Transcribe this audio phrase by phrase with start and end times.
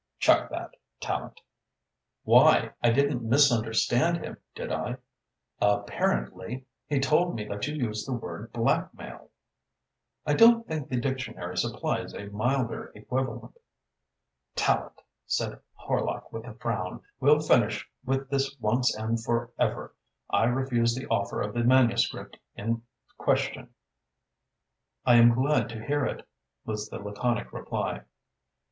[0.17, 1.43] "Chuck that, Tallente."
[2.23, 2.71] "Why?
[2.81, 4.97] I didn't misunderstand him, did I?"
[5.61, 6.65] "Apparently.
[6.87, 9.29] He told me that you used the word 'blackmail.'"
[10.25, 13.55] "I don't think the dictionary supplies a milder equivalent."
[14.55, 19.93] "Tallente," said Horlock with a frown, "we'll finish with this once and for ever.
[20.31, 22.81] I refused the offer of the manuscript in
[23.19, 23.69] question."
[25.05, 26.27] "I am glad to hear it,"
[26.65, 28.01] was the laconic reply.